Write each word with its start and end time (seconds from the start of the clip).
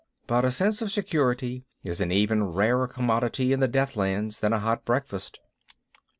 But 0.25 0.45
a 0.45 0.51
sense 0.51 0.81
of 0.81 0.91
security 0.91 1.63
is 1.83 2.01
an 2.01 2.11
even 2.11 2.43
rarer 2.55 2.87
commodity 2.87 3.53
in 3.53 3.59
the 3.59 3.67
Deathlands 3.67 4.39
than 4.39 4.51
a 4.51 4.57
hot 4.57 4.83
breakfast. 4.83 5.39